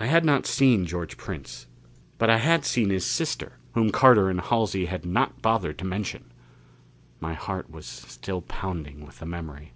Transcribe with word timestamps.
I 0.00 0.06
had 0.06 0.24
not 0.24 0.44
seen 0.44 0.86
George 0.86 1.16
Prince. 1.16 1.66
But 2.18 2.28
I 2.28 2.38
had 2.38 2.64
seen 2.64 2.90
his 2.90 3.06
sister, 3.06 3.58
whom 3.74 3.92
Carter 3.92 4.28
and 4.28 4.40
Halsey 4.40 4.86
had 4.86 5.06
not 5.06 5.40
bothered 5.40 5.78
to 5.78 5.84
mention. 5.86 6.32
My 7.20 7.34
heart 7.34 7.70
was 7.70 7.86
still 7.86 8.42
pounding 8.42 9.06
with 9.06 9.20
the 9.20 9.26
memory. 9.26 9.72